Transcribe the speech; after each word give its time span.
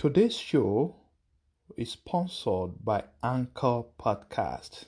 Today's 0.00 0.34
show 0.34 0.96
is 1.76 1.92
sponsored 1.92 2.82
by 2.82 3.04
Anchor 3.22 3.82
Podcast. 4.00 4.86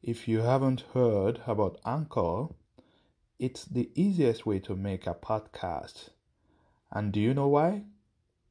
If 0.00 0.28
you 0.28 0.42
haven't 0.42 0.84
heard 0.94 1.40
about 1.44 1.80
Anchor, 1.84 2.46
it's 3.40 3.64
the 3.64 3.90
easiest 3.96 4.46
way 4.46 4.60
to 4.60 4.76
make 4.76 5.08
a 5.08 5.14
podcast. 5.14 6.10
And 6.92 7.10
do 7.10 7.18
you 7.18 7.34
know 7.34 7.48
why? 7.48 7.82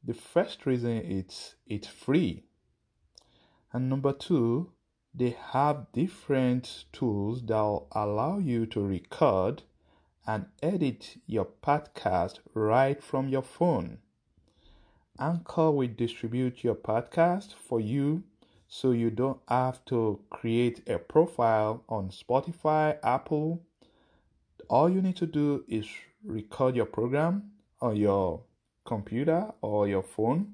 The 0.04 0.14
first 0.14 0.66
reason 0.66 0.98
it's 1.10 1.55
it's 1.66 1.88
free. 1.88 2.44
And 3.72 3.90
number 3.90 4.12
two, 4.12 4.74
they 5.16 5.38
have 5.54 5.94
different 5.94 6.84
tools 6.92 7.44
that 7.44 7.86
allow 7.94 8.40
you 8.40 8.66
to 8.66 8.82
record 8.82 9.64
and 10.28 10.48
edit 10.62 11.16
your 11.28 11.48
podcast 11.64 12.40
right 12.54 13.02
from 13.02 13.30
your 13.30 13.42
phone. 13.42 14.00
Anchor 15.22 15.70
will 15.70 15.88
distribute 15.95 16.64
your 16.64 16.73
podcast 16.73 17.54
for 17.54 17.80
you 17.80 18.23
so 18.68 18.90
you 18.90 19.12
don't 19.12 19.40
have 19.48 19.86
to 19.86 20.20
create 20.32 20.82
a 20.90 20.98
profile 20.98 21.84
on 21.88 22.09
Spotify, 22.09 22.98
Apple. 23.04 23.62
All 24.68 24.90
you 24.90 25.00
need 25.00 25.18
to 25.18 25.28
do 25.28 25.64
is 25.68 25.88
record 26.26 26.76
your 26.76 26.88
program 26.88 27.52
on 27.80 27.98
your 27.98 28.42
computer 28.84 29.52
or 29.62 29.88
your 29.88 30.02
phone, 30.02 30.54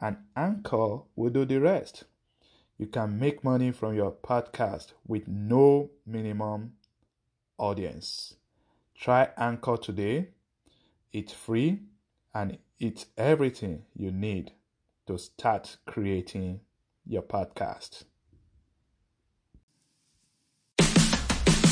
and 0.00 0.16
Anchor 0.36 1.02
will 1.14 1.30
do 1.30 1.44
the 1.44 1.60
rest. 1.60 2.02
You 2.78 2.88
can 2.88 3.20
make 3.20 3.44
money 3.44 3.70
from 3.70 3.94
your 3.94 4.10
podcast 4.10 4.94
with 5.06 5.28
no 5.28 5.90
minimum 6.04 6.72
audience. 7.56 8.34
Try 8.96 9.28
Anchor 9.36 9.76
today. 9.76 10.30
It's 11.12 11.32
free 11.32 11.82
and 12.34 12.58
it's 12.82 13.06
everything 13.16 13.84
you 13.94 14.10
need 14.10 14.50
to 15.06 15.16
start 15.16 15.76
creating 15.86 16.58
your 17.06 17.22
podcast. 17.22 18.02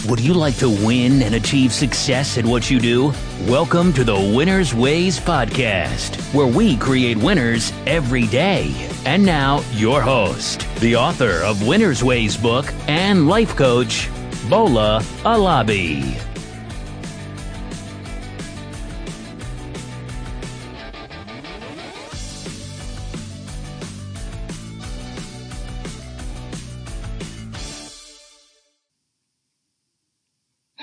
Would 0.09 0.21
you 0.21 0.34
like 0.34 0.57
to 0.59 0.69
win 0.69 1.23
and 1.23 1.34
achieve 1.34 1.73
success 1.73 2.39
at 2.39 2.47
what 2.47 2.71
you 2.71 2.79
do? 2.79 3.12
Welcome 3.49 3.93
to 3.95 4.05
the 4.05 4.15
Winner's 4.37 4.73
Ways 4.73 5.19
Podcast, 5.19 6.17
where 6.33 6.47
we 6.47 6.77
create 6.77 7.17
winners 7.17 7.73
every 7.87 8.27
day. 8.29 8.73
And 9.05 9.25
now, 9.27 9.62
your 9.73 10.01
host, 10.01 10.67
the 10.77 10.95
author 10.95 11.43
of 11.43 11.67
Winner's 11.67 12.05
Ways 12.05 12.37
book 12.37 12.73
and 12.87 13.29
life 13.29 13.56
coach, 13.56 14.09
Bola 14.49 15.01
Alabi. 15.23 16.30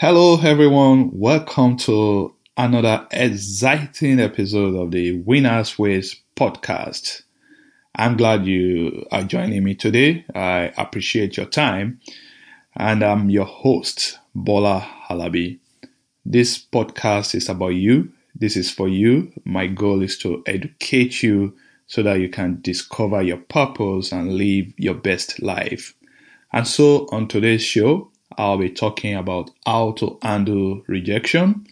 Hello, 0.10 0.40
everyone. 0.42 1.10
Welcome 1.12 1.76
to 1.80 2.34
another 2.56 3.06
exciting 3.12 4.22
episode 4.22 4.74
of 4.74 4.92
the 4.92 5.20
Winners 5.20 5.78
Ways 5.78 6.16
podcast. 6.34 7.24
I'm 7.94 8.16
glad 8.16 8.46
you 8.46 9.06
are 9.12 9.24
joining 9.24 9.66
me 9.66 9.76
today. 9.76 10.24
I 10.34 10.72
appreciate 10.78 11.36
your 11.36 11.48
time. 11.48 12.00
And 12.78 13.04
I'm 13.04 13.30
your 13.30 13.44
host, 13.44 14.18
Bola 14.34 14.88
Alabi. 15.10 15.60
This 16.26 16.58
podcast 16.58 17.36
is 17.36 17.50
about 17.50 17.76
you. 17.76 18.10
This 18.34 18.56
is 18.56 18.72
for 18.72 18.88
you. 18.88 19.34
My 19.44 19.68
goal 19.68 20.02
is 20.02 20.18
to 20.20 20.42
educate 20.46 21.22
you 21.22 21.54
so 21.88 22.02
that 22.04 22.22
you 22.22 22.30
can 22.30 22.62
discover 22.62 23.22
your 23.22 23.40
purpose 23.40 24.14
and 24.14 24.36
live 24.36 24.68
your 24.78 24.96
best 24.96 25.42
life. 25.42 25.94
And 26.54 26.66
so 26.66 27.10
on 27.12 27.28
today's 27.28 27.62
show, 27.66 28.10
I'll 28.38 28.58
be 28.58 28.70
talking 28.70 29.16
about 29.16 29.52
how 29.66 29.92
to 29.94 30.18
handle 30.22 30.84
rejection. 30.88 31.66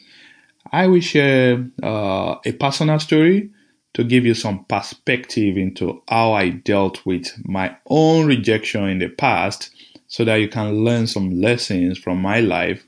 I 0.71 0.87
will 0.87 1.01
share 1.01 1.67
uh, 1.83 2.35
a 2.45 2.51
personal 2.53 2.99
story 2.99 3.51
to 3.93 4.03
give 4.03 4.25
you 4.25 4.33
some 4.33 4.65
perspective 4.65 5.57
into 5.57 6.01
how 6.09 6.33
I 6.33 6.49
dealt 6.49 7.05
with 7.05 7.31
my 7.45 7.75
own 7.87 8.25
rejection 8.25 8.89
in 8.89 8.99
the 8.99 9.09
past 9.09 9.73
so 10.07 10.25
that 10.25 10.35
you 10.35 10.49
can 10.49 10.83
learn 10.83 11.07
some 11.07 11.41
lessons 11.41 11.97
from 11.97 12.21
my 12.21 12.39
life. 12.39 12.85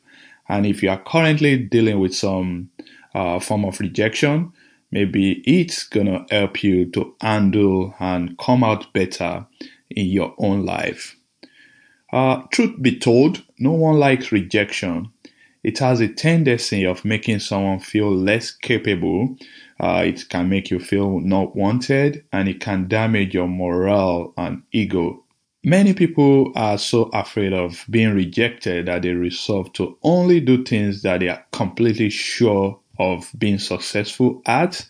And 0.49 0.65
if 0.65 0.81
you 0.81 0.89
are 0.89 1.01
currently 1.01 1.57
dealing 1.57 1.99
with 1.99 2.15
some 2.15 2.69
uh, 3.13 3.39
form 3.39 3.65
of 3.65 3.79
rejection, 3.79 4.51
maybe 4.91 5.43
it's 5.45 5.83
gonna 5.83 6.25
help 6.29 6.63
you 6.63 6.89
to 6.91 7.15
handle 7.21 7.93
and 7.99 8.37
come 8.37 8.63
out 8.63 8.91
better 8.93 9.45
in 9.89 10.07
your 10.07 10.33
own 10.37 10.65
life. 10.65 11.16
Uh, 12.11 12.43
truth 12.51 12.81
be 12.81 12.97
told, 12.97 13.43
no 13.59 13.71
one 13.71 13.99
likes 13.99 14.31
rejection. 14.31 15.09
It 15.63 15.79
has 15.79 15.99
a 15.99 16.07
tendency 16.07 16.85
of 16.85 17.03
making 17.03 17.39
someone 17.39 17.79
feel 17.79 18.09
less 18.09 18.51
capable. 18.51 19.35
Uh, 19.79 20.03
it 20.05 20.29
can 20.29 20.47
make 20.49 20.71
you 20.71 20.79
feel 20.79 21.19
not 21.19 21.55
wanted 21.55 22.23
and 22.31 22.47
it 22.47 22.61
can 22.61 22.87
damage 22.87 23.33
your 23.33 23.47
morale 23.47 24.33
and 24.37 24.63
ego. 24.71 25.23
Many 25.63 25.93
people 25.93 26.53
are 26.55 26.77
so 26.77 27.03
afraid 27.13 27.51
of 27.51 27.83
being 27.89 28.13
rejected 28.15 28.85
that 28.85 29.01
they 29.01 29.11
resolve 29.11 29.73
to 29.73 29.97
only 30.03 30.39
do 30.39 30.63
things 30.63 31.01
that 31.01 31.19
they 31.19 31.27
are 31.27 31.43
completely 31.51 32.09
sure 32.09 32.79
of 32.97 33.29
being 33.37 33.59
successful 33.59 34.41
at. 34.45 34.87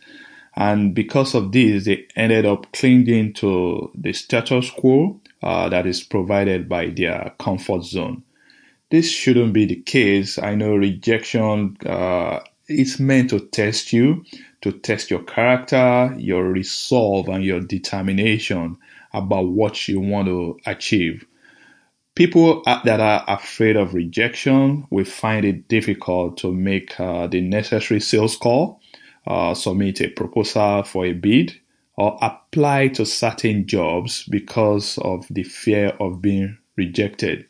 And 0.55 0.93
because 0.93 1.33
of 1.33 1.51
this, 1.51 1.85
they 1.85 2.05
ended 2.15 2.45
up 2.45 2.71
clinging 2.73 3.33
to 3.35 3.91
the 3.95 4.13
status 4.13 4.69
quo 4.69 5.19
uh, 5.43 5.69
that 5.69 5.85
is 5.85 6.03
provided 6.03 6.67
by 6.67 6.87
their 6.87 7.33
comfort 7.39 7.83
zone. 7.83 8.23
This 8.89 9.11
shouldn't 9.11 9.53
be 9.53 9.65
the 9.65 9.75
case. 9.75 10.39
I 10.39 10.55
know 10.55 10.75
rejection 10.75 11.77
uh, 11.85 12.39
is 12.67 12.99
meant 12.99 13.29
to 13.31 13.39
test 13.39 13.91
you, 13.91 14.23
to 14.61 14.71
test 14.71 15.11
your 15.11 15.23
character, 15.23 16.15
your 16.17 16.43
resolve, 16.45 17.27
and 17.27 17.43
your 17.43 17.59
determination 17.59 18.77
about 19.13 19.47
what 19.47 19.87
you 19.87 19.99
want 19.99 20.27
to 20.27 20.59
achieve. 20.65 21.25
People 22.15 22.63
that 22.65 22.99
are 22.99 23.23
afraid 23.27 23.75
of 23.75 23.93
rejection 23.93 24.87
will 24.89 25.05
find 25.05 25.45
it 25.45 25.67
difficult 25.67 26.37
to 26.37 26.51
make 26.51 26.99
uh, 26.99 27.27
the 27.27 27.41
necessary 27.41 27.99
sales 27.99 28.35
call, 28.35 28.81
uh, 29.27 29.53
submit 29.53 30.01
a 30.01 30.09
proposal 30.09 30.83
for 30.83 31.05
a 31.05 31.13
bid, 31.13 31.59
or 31.97 32.17
apply 32.21 32.87
to 32.89 33.05
certain 33.05 33.65
jobs 33.65 34.23
because 34.29 34.97
of 34.99 35.25
the 35.29 35.43
fear 35.43 35.87
of 35.99 36.21
being 36.21 36.57
rejected. 36.75 37.45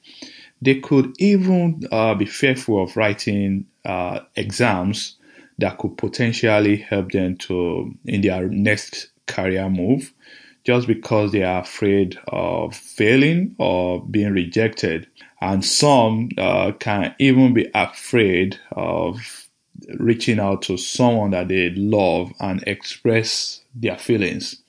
They 0.61 0.79
could 0.79 1.13
even 1.19 1.81
uh, 1.91 2.15
be 2.15 2.25
fearful 2.25 2.83
of 2.83 2.97
writing 2.97 3.65
uh, 3.85 4.21
exams 4.35 5.17
that 5.59 5.77
could 5.77 5.97
potentially 5.97 6.77
help 6.77 7.11
them 7.11 7.35
to 7.37 7.93
in 8.05 8.21
their 8.21 8.47
next 8.47 9.09
career 9.27 9.69
move 9.69 10.13
just 10.63 10.87
because 10.87 11.31
they 11.31 11.43
are 11.43 11.61
afraid 11.61 12.17
of 12.27 12.75
failing 12.75 13.55
or 13.57 14.05
being 14.05 14.33
rejected. 14.33 15.07
And 15.39 15.63
some 15.63 16.29
uh, 16.37 16.73
can 16.73 17.15
even 17.19 17.53
be 17.53 17.69
afraid 17.73 18.59
of 18.71 19.46
reaching 19.99 20.39
out 20.39 20.61
to 20.63 20.77
someone 20.77 21.31
that 21.31 21.47
they 21.47 21.69
love 21.71 22.31
and 22.39 22.63
express 22.67 23.61
their 23.75 23.97
feelings, 23.97 24.61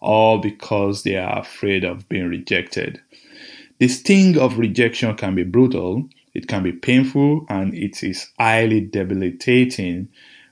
all 0.00 0.38
because 0.38 1.02
they 1.02 1.16
are 1.16 1.40
afraid 1.40 1.84
of 1.84 2.08
being 2.08 2.28
rejected. 2.28 3.00
The 3.78 3.88
sting 3.88 4.38
of 4.38 4.58
rejection 4.58 5.16
can 5.16 5.34
be 5.34 5.42
brutal, 5.42 6.08
it 6.34 6.48
can 6.48 6.62
be 6.62 6.72
painful, 6.72 7.46
and 7.48 7.74
it 7.74 8.02
is 8.02 8.30
highly 8.38 8.80
debilitating. 8.80 10.08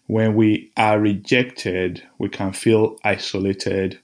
When 0.06 0.34
we 0.34 0.72
are 0.76 0.98
rejected, 0.98 2.02
we 2.18 2.28
can 2.28 2.52
feel 2.52 2.98
isolated, 3.04 3.98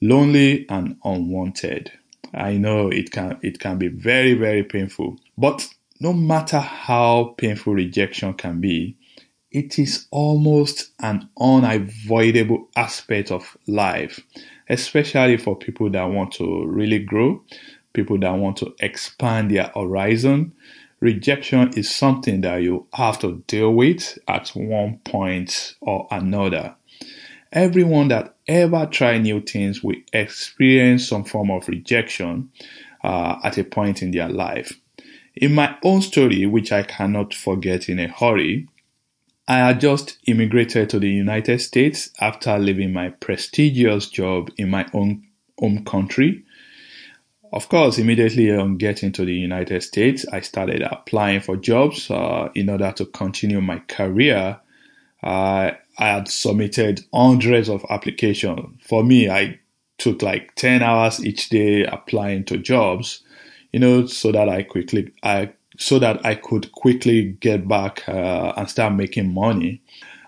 lonely, 0.00 0.66
and 0.68 0.96
unwanted. 1.04 1.92
I 2.32 2.56
know 2.56 2.88
it 2.88 3.10
can 3.10 3.38
it 3.42 3.58
can 3.58 3.78
be 3.78 3.88
very 3.88 4.34
very 4.34 4.62
painful, 4.62 5.18
but 5.36 5.68
no 6.00 6.12
matter 6.14 6.60
how 6.60 7.34
painful 7.36 7.74
rejection 7.74 8.32
can 8.34 8.60
be, 8.60 8.96
it 9.50 9.78
is 9.78 10.06
almost 10.10 10.90
an 11.00 11.28
unavoidable 11.38 12.68
aspect 12.76 13.30
of 13.30 13.56
life, 13.66 14.20
especially 14.68 15.36
for 15.36 15.56
people 15.56 15.90
that 15.90 16.04
want 16.04 16.32
to 16.32 16.66
really 16.66 17.00
grow, 17.00 17.42
people 17.92 18.18
that 18.18 18.32
want 18.32 18.56
to 18.58 18.74
expand 18.80 19.50
their 19.50 19.70
horizon. 19.74 20.52
Rejection 21.00 21.72
is 21.76 21.92
something 21.92 22.42
that 22.42 22.58
you 22.58 22.86
have 22.92 23.18
to 23.20 23.42
deal 23.46 23.72
with 23.72 24.18
at 24.28 24.48
one 24.50 24.98
point 25.04 25.74
or 25.80 26.06
another. 26.10 26.74
Everyone 27.52 28.08
that 28.08 28.36
ever 28.46 28.86
try 28.86 29.18
new 29.18 29.40
things 29.40 29.82
will 29.82 29.96
experience 30.12 31.08
some 31.08 31.24
form 31.24 31.50
of 31.50 31.66
rejection 31.66 32.50
uh, 33.02 33.40
at 33.42 33.58
a 33.58 33.64
point 33.64 34.02
in 34.02 34.12
their 34.12 34.28
life. 34.28 34.78
In 35.34 35.54
my 35.54 35.76
own 35.82 36.02
story, 36.02 36.46
which 36.46 36.70
I 36.70 36.82
cannot 36.82 37.34
forget 37.34 37.88
in 37.88 37.98
a 37.98 38.08
hurry, 38.08 38.68
I 39.48 39.58
had 39.58 39.80
just 39.80 40.18
immigrated 40.26 40.90
to 40.90 40.98
the 40.98 41.10
United 41.10 41.60
States 41.60 42.10
after 42.20 42.58
leaving 42.58 42.92
my 42.92 43.10
prestigious 43.10 44.08
job 44.08 44.50
in 44.56 44.70
my 44.70 44.86
own 44.92 45.26
home 45.58 45.84
country. 45.84 46.44
Of 47.52 47.68
course, 47.68 47.98
immediately 47.98 48.50
on 48.52 48.76
getting 48.76 49.10
to 49.12 49.24
the 49.24 49.34
United 49.34 49.82
States, 49.82 50.24
I 50.32 50.40
started 50.40 50.82
applying 50.82 51.40
for 51.40 51.56
jobs 51.56 52.10
uh, 52.10 52.50
in 52.54 52.68
order 52.70 52.92
to 52.92 53.06
continue 53.06 53.60
my 53.60 53.80
career. 53.88 54.60
Uh, 55.22 55.72
I 55.98 56.06
had 56.06 56.28
submitted 56.28 57.04
hundreds 57.12 57.68
of 57.68 57.84
applications. 57.90 58.80
For 58.82 59.02
me, 59.02 59.28
I 59.28 59.58
took 59.98 60.22
like 60.22 60.54
10 60.54 60.82
hours 60.82 61.24
each 61.24 61.48
day 61.48 61.84
applying 61.84 62.44
to 62.44 62.56
jobs, 62.56 63.22
you 63.72 63.80
know, 63.80 64.06
so 64.06 64.30
that 64.32 64.48
I 64.48 64.62
quickly, 64.62 65.12
I, 65.22 65.52
so 65.80 65.98
that 65.98 66.24
I 66.24 66.34
could 66.34 66.70
quickly 66.72 67.32
get 67.40 67.66
back 67.66 68.06
uh, 68.06 68.52
and 68.56 68.68
start 68.68 68.92
making 68.94 69.32
money. 69.32 69.80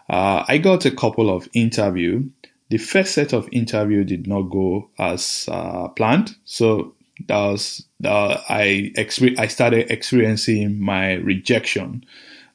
Uh, 0.09 0.45
I 0.49 0.57
got 0.57 0.87
a 0.87 0.91
couple 0.91 1.29
of 1.29 1.47
interview. 1.53 2.25
The 2.71 2.79
first 2.79 3.13
set 3.13 3.35
of 3.35 3.51
interview 3.53 4.03
did 4.03 4.27
not 4.27 4.43
go 4.45 4.89
as 4.99 5.47
uh, 5.53 5.89
planned, 5.89 6.37
so 6.47 6.95
that 7.29 7.37
was 7.37 7.85
I 8.03 8.93
I 8.97 9.47
started 9.47 9.91
experiencing 9.93 10.81
my 10.81 11.15
rejection 11.15 12.07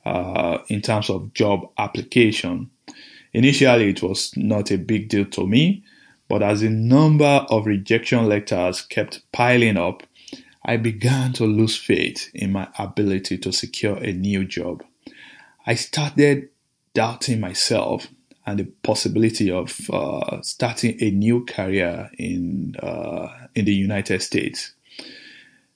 uh, 0.03 0.57
in 0.67 0.81
terms 0.81 1.11
of 1.11 1.33
job 1.35 1.69
application. 1.77 2.71
Initially, 3.31 3.91
it 3.91 4.01
was 4.01 4.35
not 4.35 4.71
a 4.71 4.77
big 4.79 5.09
deal 5.09 5.25
to 5.25 5.45
me, 5.45 5.83
but 6.27 6.41
as 6.41 6.61
the 6.61 6.69
number 6.69 7.45
of 7.49 7.67
rejection 7.67 8.27
letters 8.27 8.81
kept 8.81 9.21
piling 9.31 9.77
up, 9.77 10.01
I 10.67 10.75
began 10.75 11.31
to 11.33 11.45
lose 11.45 11.77
faith 11.77 12.29
in 12.33 12.51
my 12.51 12.67
ability 12.77 13.37
to 13.37 13.53
secure 13.53 13.95
a 13.95 14.11
new 14.11 14.43
job. 14.43 14.83
I 15.65 15.75
started 15.75 16.49
doubting 16.93 17.39
myself 17.39 18.07
and 18.45 18.59
the 18.59 18.65
possibility 18.83 19.49
of 19.49 19.89
uh, 19.89 20.41
starting 20.41 20.97
a 21.01 21.09
new 21.11 21.45
career 21.45 22.09
in 22.17 22.75
uh, 22.81 23.27
in 23.55 23.63
the 23.63 23.73
United 23.73 24.21
States. 24.21 24.73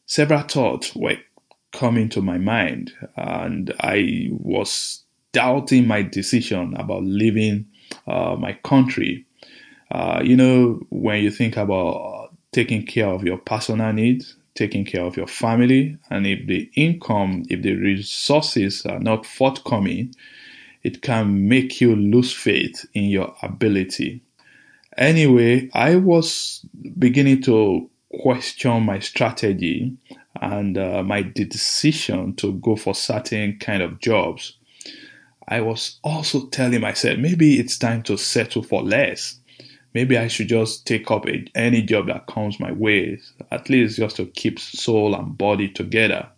Several 0.05 0.41
thoughts 0.41 0.93
were 0.93 1.17
coming 1.71 2.09
to 2.09 2.21
my 2.21 2.37
mind, 2.37 2.91
and 3.15 3.73
I 3.79 4.27
was 4.31 5.03
doubting 5.31 5.87
my 5.87 6.01
decision 6.01 6.75
about 6.75 7.03
leaving 7.03 7.67
uh, 8.07 8.35
my 8.37 8.53
country. 8.63 9.25
Uh, 9.89 10.21
you 10.23 10.35
know, 10.35 10.81
when 10.89 11.23
you 11.23 11.31
think 11.31 11.55
about 11.55 12.33
taking 12.51 12.85
care 12.85 13.07
of 13.07 13.23
your 13.23 13.37
personal 13.37 13.93
needs, 13.93 14.35
taking 14.55 14.85
care 14.85 15.03
of 15.03 15.17
your 15.17 15.27
family, 15.27 15.97
and 16.09 16.27
if 16.27 16.45
the 16.47 16.69
income, 16.75 17.43
if 17.49 17.61
the 17.61 17.75
resources 17.75 18.85
are 18.85 18.99
not 18.99 19.25
forthcoming, 19.25 20.13
it 20.83 21.01
can 21.01 21.47
make 21.47 21.79
you 21.79 21.95
lose 21.95 22.33
faith 22.33 22.85
in 22.93 23.05
your 23.05 23.35
ability. 23.41 24.21
Anyway, 24.97 25.69
I 25.73 25.95
was 25.95 26.65
beginning 26.97 27.41
to 27.43 27.89
question 28.19 28.83
my 28.83 28.99
strategy 28.99 29.95
and 30.41 30.77
uh, 30.77 31.03
my 31.03 31.21
decision 31.21 32.35
to 32.35 32.53
go 32.53 32.75
for 32.75 32.93
certain 32.93 33.57
kind 33.59 33.81
of 33.81 33.99
jobs. 33.99 34.57
I 35.47 35.61
was 35.61 35.99
also 36.03 36.47
telling 36.47 36.81
myself 36.81 37.17
maybe 37.19 37.59
it's 37.59 37.77
time 37.77 38.03
to 38.03 38.17
settle 38.17 38.63
for 38.63 38.83
less. 38.83 39.37
Maybe 39.93 40.17
I 40.17 40.27
should 40.27 40.47
just 40.47 40.87
take 40.87 41.11
up 41.11 41.27
a, 41.27 41.45
any 41.55 41.81
job 41.81 42.07
that 42.07 42.27
comes 42.27 42.59
my 42.59 42.71
way, 42.71 43.19
at 43.51 43.69
least 43.69 43.97
just 43.97 44.15
to 44.17 44.25
keep 44.25 44.59
soul 44.59 45.13
and 45.15 45.37
body 45.37 45.67
together. 45.67 46.29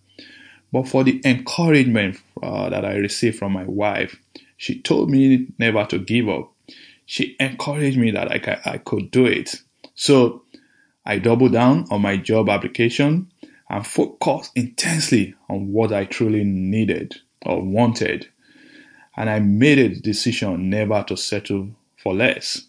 But 0.72 0.88
for 0.88 1.04
the 1.04 1.22
encouragement 1.24 2.18
uh, 2.42 2.70
that 2.70 2.84
I 2.84 2.96
received 2.96 3.38
from 3.38 3.54
my 3.54 3.66
wife, 3.66 4.20
she 4.58 4.82
told 4.82 5.12
me 5.12 5.48
never 5.60 5.86
to 5.86 6.00
give 6.00 6.28
up. 6.30 6.52
She 7.06 7.36
encouraged 7.40 7.98
me 7.98 8.12
that 8.12 8.32
I, 8.32 8.62
I 8.66 8.78
could 8.80 9.12
do 9.12 9.26
it. 9.28 9.56
So 9.94 10.44
I 11.06 11.20
doubled 11.20 11.54
down 11.54 11.86
on 11.92 12.02
my 12.02 12.18
job 12.18 12.50
application 12.50 13.30
and 13.70 13.86
focused 13.86 14.52
intensely 14.56 15.36
on 15.50 15.72
what 15.72 15.94
I 15.94 16.06
truly 16.06 16.44
needed 16.44 17.16
or 17.46 17.62
wanted. 17.62 18.28
And 19.16 19.30
I 19.30 19.40
made 19.40 19.78
a 19.78 19.90
decision 19.90 20.70
never 20.70 21.04
to 21.08 21.16
settle 21.16 21.70
for 21.98 22.16
less. 22.16 22.66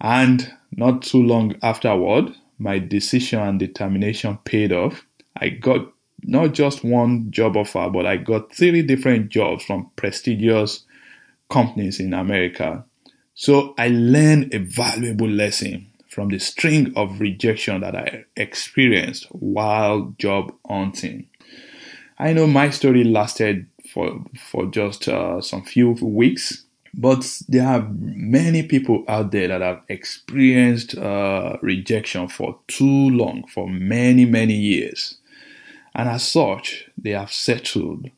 And 0.00 0.52
not 0.72 1.02
too 1.02 1.22
long 1.22 1.56
afterward, 1.62 2.34
my 2.58 2.78
decision 2.78 3.40
and 3.40 3.58
determination 3.58 4.38
paid 4.44 4.72
off. 4.72 5.06
I 5.36 5.50
got 5.50 5.92
not 6.22 6.52
just 6.52 6.84
one 6.84 7.30
job 7.30 7.56
offer, 7.56 7.88
but 7.90 8.06
I 8.06 8.16
got 8.16 8.54
three 8.54 8.82
different 8.82 9.30
jobs 9.30 9.64
from 9.64 9.90
prestigious 9.96 10.84
companies 11.48 12.00
in 12.00 12.14
America. 12.14 12.84
So 13.34 13.74
I 13.78 13.88
learned 13.88 14.54
a 14.54 14.58
valuable 14.58 15.28
lesson 15.28 15.90
from 16.08 16.28
the 16.28 16.38
string 16.38 16.92
of 16.96 17.20
rejection 17.20 17.80
that 17.80 17.96
I 17.96 18.24
experienced 18.36 19.26
while 19.30 20.14
job 20.18 20.52
hunting. 20.68 21.28
I 22.18 22.32
know 22.34 22.46
my 22.46 22.70
story 22.70 23.04
lasted 23.04 23.66
for 23.92 24.22
for 24.38 24.66
just 24.66 25.08
uh, 25.08 25.40
some 25.40 25.62
few 25.62 25.92
weeks, 26.02 26.64
but 26.94 27.42
there 27.48 27.66
are 27.66 27.88
many 27.92 28.62
people 28.62 29.04
out 29.08 29.30
there 29.30 29.48
that 29.48 29.60
have 29.60 29.82
experienced 29.88 30.96
uh, 30.96 31.56
rejection 31.62 32.28
for 32.28 32.58
too 32.66 33.10
long, 33.10 33.46
for 33.46 33.68
many 33.68 34.24
many 34.24 34.54
years, 34.54 35.18
and 35.94 36.08
as 36.08 36.26
such, 36.26 36.88
they 36.96 37.10
have 37.10 37.32
settled 37.32 38.10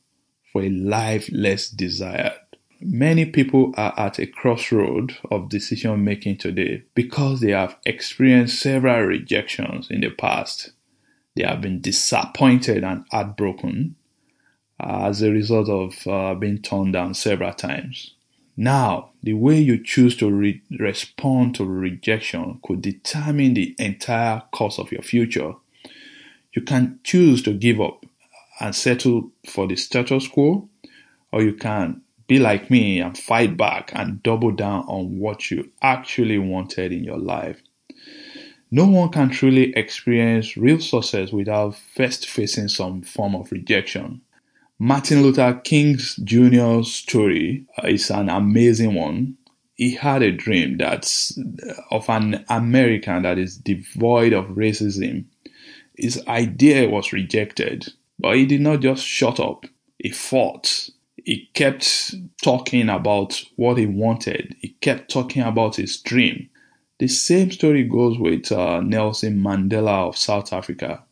for 0.53 0.63
a 0.63 0.71
life 0.71 1.29
less 1.33 1.69
desired. 1.69 2.39
Many 2.81 3.27
people 3.27 3.73
are 3.77 3.95
at 3.97 4.19
a 4.19 4.27
crossroad 4.27 5.17
of 5.31 5.49
decision 5.49 6.05
making 6.05 6.39
today 6.39 6.83
because 6.95 7.41
they 7.41 7.53
have 7.53 7.77
experienced 7.87 8.61
several 8.61 9.03
rejections 9.03 9.89
in 9.89 10.01
the 10.01 10.11
past. 10.11 10.73
They 11.37 11.45
have 11.45 11.61
been 11.61 11.81
disappointed 11.81 12.83
and 12.83 13.05
heartbroken 13.11 13.95
as 14.81 15.23
a 15.23 15.31
result 15.31 15.69
of 15.69 16.07
uh, 16.09 16.35
being 16.35 16.59
turned 16.59 16.95
down 16.95 17.15
several 17.15 17.53
times. 17.53 18.15
Now, 18.57 19.11
the 19.23 19.33
way 19.33 19.59
you 19.61 19.83
choose 19.83 20.17
to 20.19 20.31
re- 20.31 20.63
respond 20.79 21.55
to 21.57 21.65
rejection 21.65 22.61
could 22.63 22.83
determine 22.83 23.55
the 23.55 23.75
entire 23.79 24.43
course 24.53 24.79
of 24.79 24.93
your 24.93 25.03
future. 25.03 25.55
You 26.53 26.63
can 26.63 27.01
choose 27.03 27.43
to 27.45 27.55
give 27.55 27.81
up 27.81 28.05
and 28.61 28.75
settle 28.75 29.31
for 29.49 29.67
the 29.67 29.77
status 29.77 30.29
quo, 30.29 30.69
or 31.33 31.43
you 31.43 31.55
can 31.55 32.03
be 32.27 32.39
like 32.39 32.71
me 32.71 33.01
and 33.01 33.17
fight 33.17 33.57
back 33.57 33.91
and 33.95 34.23
double 34.23 34.51
down 34.51 34.85
on 34.87 35.19
what 35.19 35.51
you 35.51 35.71
actually 35.81 36.39
wanted 36.39 36.93
in 36.93 37.05
your 37.05 37.19
life. 37.19 37.63
No 38.71 38.87
one 38.87 39.11
can 39.11 39.31
truly 39.31 39.73
experience 39.77 40.57
real 40.57 40.81
success 40.81 41.33
without 41.33 41.77
first 41.77 42.27
facing 42.27 42.69
some 42.69 43.03
form 43.03 43.35
of 43.35 43.53
rejection. 43.53 44.23
Martin 44.85 45.23
Luther 45.23 45.61
King 45.63 45.97
Jr.'s 45.97 46.93
story 46.93 47.65
is 47.85 48.11
an 48.11 48.29
amazing 48.29 48.95
one. 48.95 49.37
He 49.75 49.95
had 49.95 50.23
a 50.23 50.33
dream 50.33 50.77
that's 50.77 51.39
of 51.93 52.09
an 52.09 52.45
American 52.49 53.23
that 53.23 53.39
is 53.39 53.57
devoid 53.59 54.33
of 54.33 54.47
racism. 54.47 55.27
His 55.97 56.21
idea 56.27 56.89
was 56.89 57.13
rejected, 57.13 57.93
but 58.19 58.35
he 58.35 58.45
did 58.45 58.61
not 58.61 58.81
just 58.81 59.07
shut 59.07 59.39
up. 59.39 59.67
He 59.99 60.11
fought 60.11 60.91
he 61.25 61.49
kept 61.55 62.17
talking 62.43 62.89
about 62.89 63.41
what 63.55 63.79
he 63.79 63.87
wanted. 63.87 64.57
He 64.59 64.71
kept 64.81 65.13
talking 65.13 65.43
about 65.43 65.77
his 65.77 65.97
dream. 65.99 66.51
The 66.99 67.07
same 67.07 67.53
story 67.53 67.85
goes 67.85 68.19
with 68.19 68.51
uh, 68.51 68.81
Nelson 68.81 69.39
Mandela 69.39 70.09
of 70.09 70.17
South 70.17 70.53
Africa. 70.53 71.05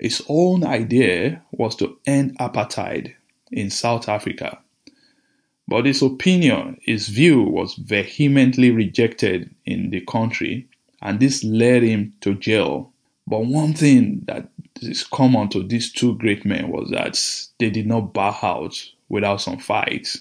His 0.00 0.22
own 0.28 0.64
idea 0.64 1.42
was 1.52 1.76
to 1.76 1.98
end 2.06 2.36
apartheid 2.38 3.14
in 3.52 3.70
South 3.70 4.08
Africa. 4.08 4.58
But 5.68 5.86
his 5.86 6.02
opinion, 6.02 6.78
his 6.82 7.08
view 7.08 7.42
was 7.42 7.74
vehemently 7.74 8.70
rejected 8.70 9.54
in 9.64 9.90
the 9.90 10.00
country, 10.00 10.68
and 11.00 11.20
this 11.20 11.42
led 11.44 11.82
him 11.82 12.12
to 12.20 12.34
jail. 12.34 12.92
But 13.26 13.46
one 13.46 13.72
thing 13.72 14.22
that 14.26 14.50
is 14.82 15.04
common 15.04 15.48
to 15.50 15.62
these 15.62 15.90
two 15.90 16.16
great 16.16 16.44
men 16.44 16.68
was 16.68 16.90
that 16.90 17.18
they 17.58 17.70
did 17.70 17.86
not 17.86 18.12
bow 18.12 18.36
out 18.42 18.90
without 19.08 19.40
some 19.40 19.58
fights. 19.58 20.20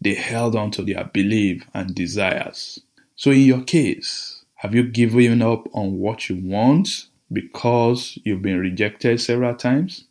They 0.00 0.14
held 0.14 0.54
on 0.54 0.70
to 0.72 0.82
their 0.82 1.04
belief 1.04 1.64
and 1.74 1.94
desires. 1.94 2.78
So, 3.16 3.30
in 3.30 3.42
your 3.42 3.62
case, 3.62 4.44
have 4.56 4.74
you 4.74 4.84
given 4.84 5.42
up 5.42 5.66
on 5.72 5.98
what 5.98 6.28
you 6.28 6.36
want 6.36 7.06
because 7.32 8.18
you've 8.24 8.42
been 8.42 8.58
rejected 8.60 9.20
several 9.20 9.54
times? 9.54 10.04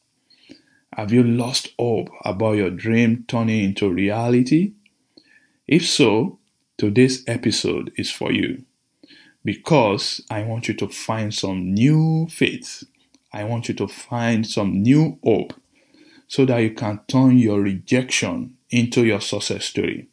Have 0.95 1.13
you 1.13 1.23
lost 1.23 1.73
hope 1.79 2.09
about 2.25 2.57
your 2.57 2.69
dream 2.69 3.25
turning 3.27 3.63
into 3.63 3.89
reality? 3.89 4.73
If 5.67 5.87
so, 5.87 6.39
today's 6.77 7.23
episode 7.27 7.91
is 7.95 8.11
for 8.11 8.31
you 8.31 8.65
because 9.43 10.21
I 10.29 10.43
want 10.43 10.67
you 10.67 10.73
to 10.75 10.87
find 10.87 11.33
some 11.33 11.73
new 11.73 12.27
faith. 12.29 12.83
I 13.33 13.43
want 13.45 13.69
you 13.69 13.75
to 13.75 13.87
find 13.87 14.45
some 14.45 14.81
new 14.81 15.17
hope 15.23 15.53
so 16.27 16.45
that 16.45 16.59
you 16.59 16.71
can 16.71 16.99
turn 17.07 17.37
your 17.37 17.61
rejection 17.61 18.57
into 18.69 19.05
your 19.05 19.21
success 19.21 19.65
story. 19.65 20.07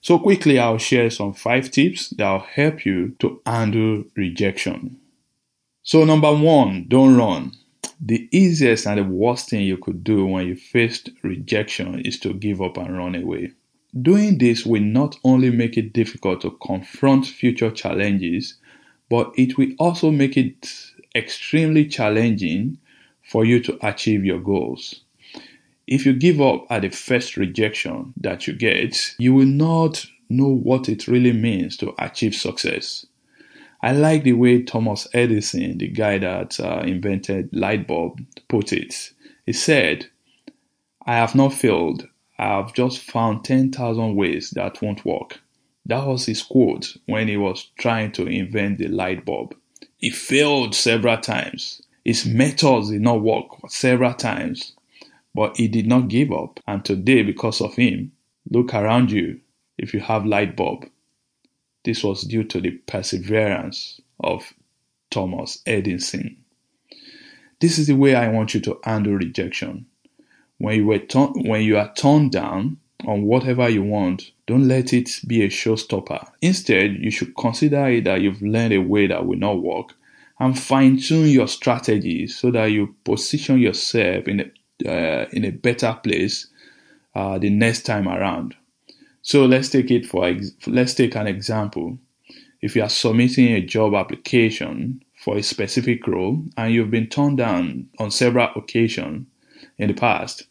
So 0.00 0.18
quickly, 0.18 0.58
I'll 0.58 0.78
share 0.78 1.10
some 1.10 1.32
five 1.32 1.70
tips 1.70 2.10
that 2.10 2.30
will 2.30 2.40
help 2.40 2.84
you 2.84 3.14
to 3.20 3.40
handle 3.46 4.04
rejection. 4.16 4.98
So 5.84 6.04
number 6.04 6.32
one, 6.32 6.86
don't 6.86 7.16
run. 7.16 7.52
The 8.00 8.28
easiest 8.30 8.86
and 8.86 8.98
the 8.98 9.04
worst 9.04 9.50
thing 9.50 9.64
you 9.64 9.76
could 9.76 10.04
do 10.04 10.24
when 10.26 10.46
you 10.46 10.54
faced 10.54 11.10
rejection 11.22 12.00
is 12.00 12.20
to 12.20 12.34
give 12.34 12.62
up 12.62 12.76
and 12.76 12.96
run 12.96 13.16
away. 13.16 13.52
Doing 14.00 14.38
this 14.38 14.64
will 14.64 14.82
not 14.82 15.18
only 15.24 15.50
make 15.50 15.76
it 15.76 15.92
difficult 15.92 16.42
to 16.42 16.56
confront 16.64 17.26
future 17.26 17.70
challenges, 17.70 18.54
but 19.10 19.32
it 19.36 19.58
will 19.58 19.70
also 19.78 20.10
make 20.12 20.36
it 20.36 20.72
extremely 21.16 21.86
challenging 21.86 22.78
for 23.22 23.44
you 23.44 23.60
to 23.60 23.76
achieve 23.86 24.24
your 24.24 24.40
goals. 24.40 25.02
If 25.88 26.06
you 26.06 26.12
give 26.12 26.40
up 26.40 26.64
at 26.70 26.82
the 26.82 26.90
first 26.90 27.36
rejection 27.36 28.14
that 28.18 28.46
you 28.46 28.54
get, 28.54 29.16
you 29.18 29.34
will 29.34 29.46
not 29.46 30.06
know 30.30 30.48
what 30.48 30.88
it 30.88 31.08
really 31.08 31.32
means 31.32 31.76
to 31.78 31.92
achieve 31.98 32.34
success. 32.36 33.04
I 33.82 33.92
like 33.92 34.22
the 34.22 34.34
way 34.34 34.62
Thomas 34.62 35.08
Edison, 35.12 35.78
the 35.78 35.88
guy 35.88 36.18
that 36.18 36.60
uh, 36.60 36.82
invented 36.86 37.50
light 37.52 37.88
bulb, 37.88 38.20
put 38.48 38.72
it. 38.72 39.12
He 39.44 39.52
said, 39.52 40.06
"I 41.04 41.16
have 41.16 41.34
not 41.34 41.52
failed. 41.52 42.08
I 42.38 42.58
have 42.58 42.74
just 42.74 43.00
found 43.00 43.44
10,000 43.44 44.14
ways 44.14 44.50
that 44.50 44.80
won't 44.80 45.04
work." 45.04 45.40
That 45.84 46.06
was 46.06 46.26
his 46.26 46.42
quote 46.42 46.96
when 47.06 47.26
he 47.26 47.36
was 47.36 47.70
trying 47.76 48.12
to 48.12 48.26
invent 48.26 48.78
the 48.78 48.86
light 48.86 49.24
bulb. 49.24 49.56
He 49.98 50.10
failed 50.10 50.76
several 50.76 51.18
times. 51.18 51.82
His 52.04 52.24
methods 52.24 52.90
did 52.90 53.02
not 53.02 53.22
work 53.22 53.46
several 53.68 54.14
times, 54.14 54.76
but 55.34 55.56
he 55.56 55.66
did 55.66 55.88
not 55.88 56.08
give 56.08 56.30
up. 56.30 56.60
And 56.68 56.84
today, 56.84 57.22
because 57.22 57.60
of 57.60 57.74
him, 57.74 58.12
look 58.48 58.74
around 58.74 59.10
you 59.10 59.40
if 59.76 59.92
you 59.92 60.00
have 60.00 60.24
light 60.24 60.54
bulb. 60.56 60.88
This 61.84 62.04
was 62.04 62.22
due 62.22 62.44
to 62.44 62.60
the 62.60 62.70
perseverance 62.70 64.00
of 64.20 64.52
Thomas 65.10 65.60
Edison. 65.66 66.36
This 67.60 67.78
is 67.78 67.86
the 67.86 67.96
way 67.96 68.14
I 68.14 68.28
want 68.28 68.54
you 68.54 68.60
to 68.60 68.78
handle 68.84 69.14
rejection. 69.14 69.86
When 70.58 70.76
you, 70.76 71.00
when 71.36 71.62
you 71.62 71.76
are 71.76 71.92
turned 71.94 72.32
down 72.32 72.78
on 73.06 73.22
whatever 73.22 73.68
you 73.68 73.82
want, 73.82 74.30
don't 74.46 74.68
let 74.68 74.92
it 74.92 75.10
be 75.26 75.42
a 75.42 75.48
showstopper. 75.48 76.28
Instead, 76.40 76.96
you 77.00 77.10
should 77.10 77.36
consider 77.36 77.88
it 77.88 78.04
that 78.04 78.20
you've 78.20 78.42
learned 78.42 78.74
a 78.74 78.78
way 78.78 79.06
that 79.06 79.26
will 79.26 79.38
not 79.38 79.62
work 79.62 79.94
and 80.38 80.58
fine 80.58 80.98
tune 80.98 81.28
your 81.28 81.46
strategy 81.46 82.26
so 82.26 82.50
that 82.50 82.66
you 82.66 82.94
position 83.04 83.58
yourself 83.58 84.26
in 84.26 84.40
a, 84.40 84.90
uh, 84.90 85.28
in 85.32 85.44
a 85.44 85.50
better 85.50 85.98
place 86.02 86.48
uh, 87.14 87.38
the 87.38 87.50
next 87.50 87.82
time 87.82 88.08
around. 88.08 88.56
So 89.22 89.46
let's 89.46 89.68
take 89.68 89.90
it 89.90 90.04
for 90.04 90.36
let's 90.66 90.94
take 90.94 91.14
an 91.14 91.28
example. 91.28 91.98
If 92.60 92.74
you 92.76 92.82
are 92.82 92.88
submitting 92.88 93.48
a 93.48 93.60
job 93.60 93.94
application 93.94 95.02
for 95.16 95.36
a 95.36 95.42
specific 95.42 96.06
role 96.06 96.44
and 96.56 96.74
you've 96.74 96.90
been 96.90 97.08
turned 97.08 97.38
down 97.38 97.88
on 97.98 98.10
several 98.10 98.50
occasions 98.56 99.26
in 99.78 99.88
the 99.88 99.94
past, 99.94 100.46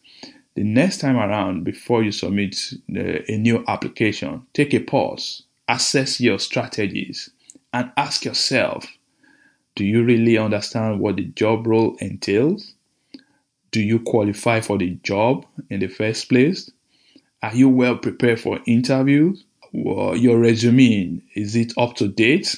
the 0.54 0.64
next 0.64 0.98
time 0.98 1.16
around 1.16 1.64
before 1.64 2.02
you 2.02 2.12
submit 2.12 2.72
the, 2.88 3.30
a 3.30 3.36
new 3.36 3.62
application, 3.68 4.46
take 4.54 4.74
a 4.74 4.80
pause, 4.80 5.44
assess 5.68 6.20
your 6.20 6.38
strategies, 6.38 7.30
and 7.72 7.90
ask 7.96 8.24
yourself, 8.24 8.86
do 9.74 9.84
you 9.84 10.02
really 10.04 10.36
understand 10.36 11.00
what 11.00 11.16
the 11.16 11.24
job 11.24 11.66
role 11.66 11.96
entails? 12.00 12.74
Do 13.70 13.80
you 13.80 13.98
qualify 14.00 14.60
for 14.60 14.76
the 14.76 14.90
job 15.02 15.46
in 15.70 15.80
the 15.80 15.88
first 15.88 16.28
place? 16.28 16.70
Are 17.42 17.54
you 17.54 17.68
well 17.68 17.96
prepared 17.96 18.40
for 18.40 18.60
interviews? 18.66 19.44
Well, 19.72 20.16
your 20.16 20.38
resume, 20.38 21.22
is 21.34 21.56
it 21.56 21.72
up 21.76 21.96
to 21.96 22.08
date? 22.08 22.56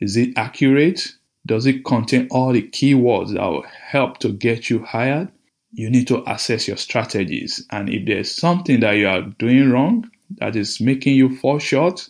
Is 0.00 0.16
it 0.16 0.36
accurate? 0.36 1.12
Does 1.46 1.66
it 1.66 1.84
contain 1.84 2.28
all 2.30 2.52
the 2.52 2.62
keywords 2.62 3.34
that 3.34 3.42
will 3.42 3.62
help 3.62 4.18
to 4.18 4.32
get 4.32 4.70
you 4.70 4.82
hired? 4.82 5.28
You 5.72 5.90
need 5.90 6.08
to 6.08 6.28
assess 6.30 6.66
your 6.66 6.78
strategies. 6.78 7.64
And 7.70 7.88
if 7.88 8.06
there's 8.06 8.34
something 8.34 8.80
that 8.80 8.92
you 8.92 9.08
are 9.08 9.22
doing 9.22 9.70
wrong 9.70 10.10
that 10.38 10.56
is 10.56 10.80
making 10.80 11.14
you 11.14 11.36
fall 11.36 11.58
short, 11.58 12.08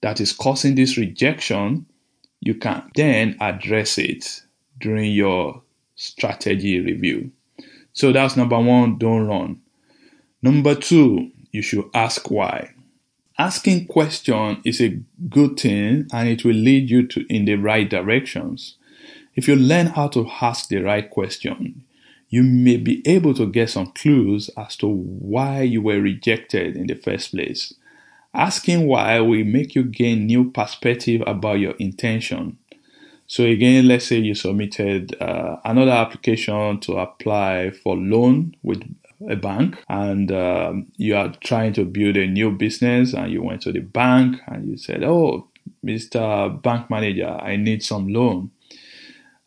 that 0.00 0.20
is 0.20 0.32
causing 0.32 0.74
this 0.74 0.96
rejection, 0.96 1.86
you 2.40 2.54
can 2.54 2.90
then 2.94 3.36
address 3.40 3.98
it 3.98 4.42
during 4.78 5.12
your 5.12 5.62
strategy 5.96 6.80
review. 6.80 7.32
So 7.92 8.12
that's 8.12 8.36
number 8.36 8.58
one, 8.58 8.98
don't 8.98 9.26
run. 9.26 9.60
Number 10.46 10.76
two, 10.76 11.32
you 11.50 11.60
should 11.60 11.90
ask 11.92 12.30
why. 12.30 12.70
Asking 13.36 13.86
question 13.86 14.62
is 14.64 14.80
a 14.80 15.00
good 15.28 15.58
thing 15.58 16.06
and 16.12 16.28
it 16.28 16.44
will 16.44 16.54
lead 16.54 16.88
you 16.88 17.04
to 17.08 17.26
in 17.28 17.46
the 17.46 17.56
right 17.56 17.90
directions. 17.90 18.76
If 19.34 19.48
you 19.48 19.56
learn 19.56 19.88
how 19.88 20.06
to 20.10 20.30
ask 20.40 20.68
the 20.68 20.82
right 20.82 21.10
question, 21.10 21.82
you 22.28 22.44
may 22.44 22.76
be 22.76 23.02
able 23.08 23.34
to 23.34 23.50
get 23.50 23.70
some 23.70 23.88
clues 23.88 24.48
as 24.56 24.76
to 24.76 24.86
why 24.86 25.62
you 25.62 25.82
were 25.82 26.00
rejected 26.00 26.76
in 26.76 26.86
the 26.86 26.94
first 26.94 27.32
place. 27.32 27.74
Asking 28.32 28.86
why 28.86 29.18
will 29.18 29.44
make 29.44 29.74
you 29.74 29.82
gain 29.82 30.26
new 30.26 30.52
perspective 30.52 31.24
about 31.26 31.58
your 31.58 31.74
intention. 31.80 32.56
So 33.26 33.42
again, 33.42 33.88
let's 33.88 34.06
say 34.06 34.18
you 34.18 34.36
submitted 34.36 35.20
uh, 35.20 35.56
another 35.64 35.90
application 35.90 36.78
to 36.82 36.98
apply 36.98 37.72
for 37.72 37.96
loan 37.96 38.54
with 38.62 38.84
a 39.28 39.36
bank 39.36 39.82
and 39.88 40.30
um, 40.32 40.86
you 40.96 41.16
are 41.16 41.32
trying 41.40 41.72
to 41.74 41.84
build 41.84 42.16
a 42.16 42.26
new 42.26 42.50
business 42.50 43.14
and 43.14 43.32
you 43.32 43.42
went 43.42 43.62
to 43.62 43.72
the 43.72 43.80
bank 43.80 44.40
and 44.46 44.68
you 44.68 44.76
said, 44.76 45.02
Oh, 45.02 45.48
Mr. 45.84 46.62
Bank 46.62 46.90
Manager, 46.90 47.28
I 47.28 47.56
need 47.56 47.82
some 47.82 48.08
loan. 48.08 48.50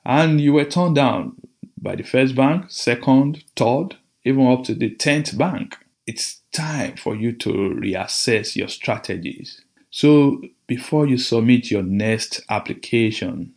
And 0.06 0.42
you 0.42 0.54
were 0.54 0.66
turned 0.66 0.96
down 0.96 1.36
by 1.82 1.96
the 1.96 2.04
first 2.04 2.36
bank, 2.36 2.66
second, 2.70 3.44
third, 3.56 3.98
even 4.24 4.48
up 4.48 4.64
to 4.66 4.74
the 4.74 4.96
10th 4.96 5.38
bank. 5.38 5.78
It's 6.06 6.42
time 6.52 6.96
for 6.98 7.16
you 7.16 7.34
to 7.34 7.50
reassess 7.50 8.56
your 8.56 8.68
strategies. 8.68 9.62
So 9.92 10.42
before 10.68 11.08
you 11.08 11.18
submit 11.18 11.72
your 11.72 11.84
next 11.84 12.42
application, 12.50 13.54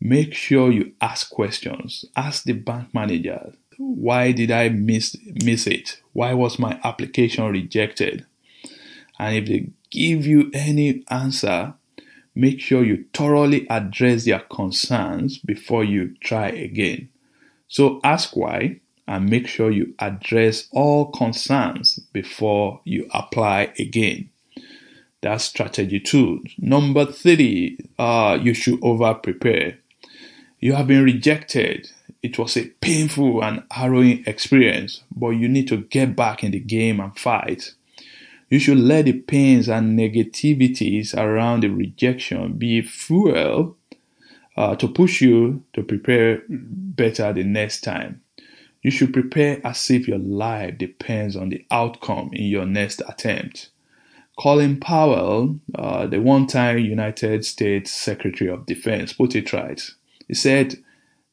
make 0.00 0.34
sure 0.34 0.70
you 0.70 0.92
ask 1.00 1.30
questions. 1.30 2.04
Ask 2.16 2.44
the 2.44 2.52
bank 2.52 2.94
manager, 2.94 3.52
why 3.78 4.32
did 4.32 4.50
I 4.50 4.68
miss 4.68 5.16
miss 5.44 5.66
it? 5.66 6.00
Why 6.12 6.34
was 6.34 6.58
my 6.58 6.78
application 6.84 7.44
rejected? 7.46 8.26
And 9.18 9.36
if 9.36 9.46
they 9.46 9.68
give 9.90 10.26
you 10.26 10.50
any 10.52 11.04
answer, 11.08 11.74
make 12.34 12.60
sure 12.60 12.84
you 12.84 13.04
thoroughly 13.14 13.68
address 13.70 14.24
their 14.24 14.40
concerns 14.40 15.38
before 15.38 15.84
you 15.84 16.16
try 16.20 16.48
again. 16.48 17.08
So 17.68 18.00
ask 18.02 18.36
why 18.36 18.80
and 19.06 19.28
make 19.28 19.46
sure 19.46 19.70
you 19.70 19.94
address 19.98 20.68
all 20.72 21.10
concerns 21.10 21.98
before 22.12 22.80
you 22.84 23.08
apply 23.12 23.72
again. 23.78 24.30
That's 25.20 25.44
strategy 25.44 26.00
two. 26.00 26.42
Number 26.58 27.06
three, 27.06 27.78
uh, 27.98 28.38
you 28.40 28.52
should 28.52 28.78
over 28.82 29.14
prepare. 29.14 29.78
You 30.60 30.74
have 30.74 30.86
been 30.86 31.04
rejected 31.04 31.90
it 32.24 32.38
was 32.38 32.56
a 32.56 32.64
painful 32.80 33.44
and 33.44 33.62
harrowing 33.70 34.24
experience, 34.26 35.02
but 35.14 35.30
you 35.32 35.46
need 35.46 35.68
to 35.68 35.76
get 35.76 36.16
back 36.16 36.42
in 36.42 36.52
the 36.52 36.58
game 36.58 36.98
and 36.98 37.16
fight. 37.18 37.74
You 38.48 38.58
should 38.58 38.78
let 38.78 39.04
the 39.04 39.12
pains 39.12 39.68
and 39.68 39.98
negativities 39.98 41.14
around 41.14 41.64
the 41.64 41.68
rejection 41.68 42.54
be 42.54 42.80
fuel 42.80 43.76
uh, 44.56 44.74
to 44.76 44.88
push 44.88 45.20
you 45.20 45.64
to 45.74 45.82
prepare 45.82 46.42
better 46.48 47.30
the 47.34 47.44
next 47.44 47.82
time. 47.82 48.22
You 48.80 48.90
should 48.90 49.12
prepare 49.12 49.60
as 49.62 49.90
if 49.90 50.08
your 50.08 50.18
life 50.18 50.78
depends 50.78 51.36
on 51.36 51.50
the 51.50 51.62
outcome 51.70 52.30
in 52.32 52.44
your 52.44 52.64
next 52.64 53.02
attempt. 53.06 53.68
Colin 54.38 54.80
Powell, 54.80 55.60
uh, 55.74 56.06
the 56.06 56.22
one 56.22 56.46
time 56.46 56.78
United 56.78 57.44
States 57.44 57.92
Secretary 57.92 58.48
of 58.48 58.64
Defense, 58.64 59.12
put 59.12 59.36
it 59.36 59.52
right. 59.52 59.82
He 60.26 60.32
said, 60.32 60.76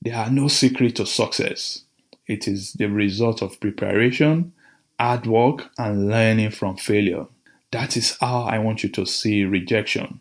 there 0.01 0.15
are 0.15 0.29
no 0.29 0.47
secrets 0.47 0.95
to 0.95 1.05
success. 1.05 1.83
It 2.27 2.47
is 2.47 2.73
the 2.73 2.87
result 2.87 3.41
of 3.41 3.59
preparation, 3.59 4.53
hard 4.99 5.27
work, 5.27 5.69
and 5.77 6.07
learning 6.07 6.51
from 6.51 6.77
failure. 6.77 7.25
That 7.71 7.95
is 7.95 8.17
how 8.19 8.43
I 8.43 8.59
want 8.59 8.83
you 8.83 8.89
to 8.89 9.05
see 9.05 9.45
rejection. 9.45 10.19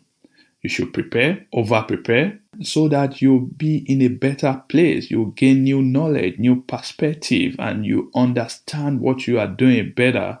You 0.61 0.69
should 0.69 0.93
prepare, 0.93 1.47
over 1.51 1.81
prepare, 1.81 2.39
so 2.61 2.87
that 2.89 3.21
you'll 3.21 3.39
be 3.39 3.77
in 3.87 4.01
a 4.01 4.09
better 4.09 4.61
place. 4.69 5.09
You'll 5.09 5.31
gain 5.31 5.63
new 5.63 5.81
knowledge, 5.81 6.37
new 6.37 6.61
perspective, 6.61 7.55
and 7.57 7.85
you 7.85 8.11
understand 8.13 8.99
what 9.01 9.25
you 9.25 9.39
are 9.39 9.47
doing 9.47 9.93
better. 9.95 10.39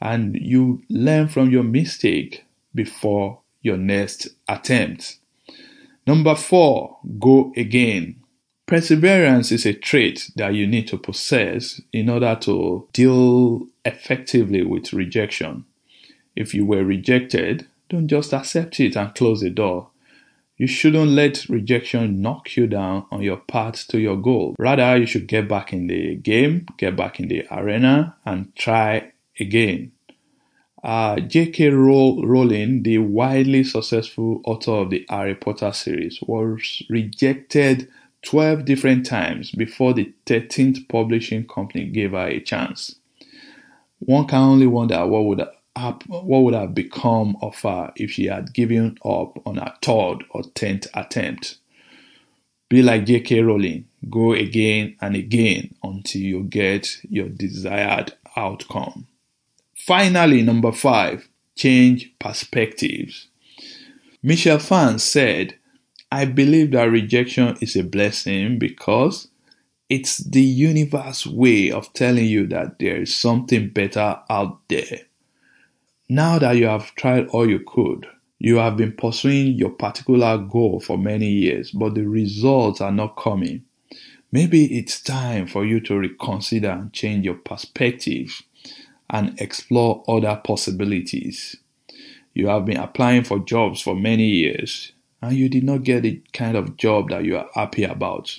And 0.00 0.34
you 0.36 0.82
learn 0.88 1.28
from 1.28 1.50
your 1.50 1.62
mistake 1.62 2.44
before 2.74 3.40
your 3.60 3.76
next 3.76 4.28
attempt. 4.48 5.18
Number 6.06 6.34
four, 6.34 6.98
go 7.18 7.52
again. 7.54 8.19
Perseverance 8.70 9.50
is 9.50 9.66
a 9.66 9.74
trait 9.74 10.30
that 10.36 10.54
you 10.54 10.64
need 10.64 10.86
to 10.86 10.96
possess 10.96 11.80
in 11.92 12.08
order 12.08 12.38
to 12.42 12.86
deal 12.92 13.66
effectively 13.84 14.62
with 14.62 14.92
rejection. 14.92 15.64
If 16.36 16.54
you 16.54 16.64
were 16.64 16.84
rejected, 16.84 17.66
don't 17.88 18.06
just 18.06 18.32
accept 18.32 18.78
it 18.78 18.94
and 18.94 19.12
close 19.12 19.40
the 19.40 19.50
door. 19.50 19.88
You 20.56 20.68
shouldn't 20.68 21.10
let 21.10 21.48
rejection 21.48 22.22
knock 22.22 22.54
you 22.54 22.68
down 22.68 23.06
on 23.10 23.22
your 23.22 23.38
path 23.38 23.88
to 23.88 23.98
your 23.98 24.16
goal. 24.16 24.54
Rather, 24.56 24.98
you 24.98 25.06
should 25.06 25.26
get 25.26 25.48
back 25.48 25.72
in 25.72 25.88
the 25.88 26.14
game, 26.14 26.66
get 26.76 26.94
back 26.94 27.18
in 27.18 27.26
the 27.26 27.44
arena, 27.50 28.14
and 28.24 28.54
try 28.54 29.10
again. 29.40 29.90
Uh, 30.84 31.18
J.K. 31.18 31.70
Rowling, 31.70 32.84
the 32.84 32.98
widely 32.98 33.64
successful 33.64 34.40
author 34.44 34.70
of 34.70 34.90
the 34.90 35.04
Harry 35.10 35.34
Potter 35.34 35.72
series, 35.72 36.20
was 36.22 36.84
rejected 36.88 37.88
12 38.22 38.64
different 38.64 39.06
times 39.06 39.50
before 39.52 39.94
the 39.94 40.12
13th 40.26 40.88
publishing 40.88 41.46
company 41.46 41.86
gave 41.86 42.12
her 42.12 42.26
a 42.26 42.40
chance. 42.40 42.96
One 43.98 44.26
can 44.26 44.38
only 44.38 44.66
wonder 44.66 45.06
what 45.06 45.24
would 45.24 45.46
have, 45.76 46.02
what 46.06 46.42
would 46.42 46.54
have 46.54 46.74
become 46.74 47.36
of 47.42 47.60
her 47.62 47.92
if 47.96 48.12
she 48.12 48.26
had 48.26 48.52
given 48.52 48.98
up 49.04 49.38
on 49.46 49.56
her 49.56 49.74
third 49.82 50.24
or 50.30 50.42
tenth 50.54 50.86
attempt. 50.94 51.58
Be 52.68 52.82
like 52.82 53.06
J.K. 53.06 53.42
Rowling, 53.42 53.88
go 54.08 54.32
again 54.32 54.96
and 55.00 55.16
again 55.16 55.74
until 55.82 56.20
you 56.20 56.42
get 56.44 56.98
your 57.08 57.28
desired 57.28 58.12
outcome. 58.36 59.06
Finally, 59.74 60.42
number 60.42 60.70
five, 60.70 61.28
change 61.56 62.12
perspectives. 62.18 63.26
Michelle 64.22 64.58
Phan 64.58 64.98
said, 64.98 65.56
I 66.12 66.24
believe 66.24 66.72
that 66.72 66.90
rejection 66.90 67.56
is 67.60 67.76
a 67.76 67.84
blessing 67.84 68.58
because 68.58 69.28
it's 69.88 70.18
the 70.18 70.42
universe 70.42 71.24
way 71.24 71.70
of 71.70 71.92
telling 71.92 72.24
you 72.24 72.48
that 72.48 72.80
there 72.80 73.02
is 73.02 73.14
something 73.14 73.68
better 73.68 74.18
out 74.28 74.58
there. 74.68 75.02
Now 76.08 76.40
that 76.40 76.56
you 76.56 76.66
have 76.66 76.94
tried 76.96 77.28
all 77.28 77.48
you 77.48 77.60
could, 77.60 78.08
you 78.40 78.56
have 78.56 78.76
been 78.76 78.92
pursuing 78.92 79.52
your 79.52 79.70
particular 79.70 80.36
goal 80.38 80.80
for 80.80 80.98
many 80.98 81.28
years, 81.28 81.70
but 81.70 81.94
the 81.94 82.08
results 82.08 82.80
are 82.80 82.90
not 82.90 83.16
coming. 83.16 83.62
Maybe 84.32 84.64
it's 84.78 85.00
time 85.00 85.46
for 85.46 85.64
you 85.64 85.78
to 85.82 85.96
reconsider 85.96 86.70
and 86.70 86.92
change 86.92 87.24
your 87.24 87.34
perspective 87.34 88.42
and 89.08 89.40
explore 89.40 90.02
other 90.08 90.40
possibilities. 90.42 91.54
You 92.34 92.48
have 92.48 92.64
been 92.64 92.78
applying 92.78 93.22
for 93.22 93.38
jobs 93.38 93.80
for 93.80 93.94
many 93.94 94.26
years 94.26 94.92
and 95.22 95.32
you 95.36 95.48
did 95.48 95.64
not 95.64 95.84
get 95.84 96.02
the 96.02 96.22
kind 96.32 96.56
of 96.56 96.76
job 96.76 97.10
that 97.10 97.24
you 97.24 97.36
are 97.36 97.48
happy 97.54 97.84
about. 97.84 98.38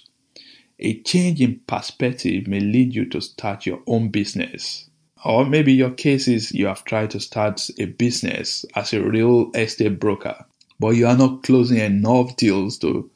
A 0.79 0.99
change 1.01 1.41
in 1.41 1.59
perspective 1.67 2.47
may 2.47 2.59
lead 2.59 2.95
you 2.95 3.05
to 3.05 3.21
start 3.21 3.65
your 3.65 3.81
own 3.85 4.09
business. 4.09 4.89
Or 5.23 5.45
maybe 5.45 5.73
your 5.73 5.91
case 5.91 6.27
is 6.27 6.51
you 6.51 6.65
have 6.65 6.83
tried 6.83 7.11
to 7.11 7.19
start 7.19 7.69
a 7.77 7.85
business 7.85 8.65
as 8.75 8.91
a 8.93 9.03
real 9.03 9.51
estate 9.53 9.99
broker, 9.99 10.43
but 10.79 10.95
you 10.95 11.05
are 11.05 11.17
not 11.17 11.43
closing 11.43 11.77
enough 11.77 12.35
deals 12.37 12.79
to 12.79 13.09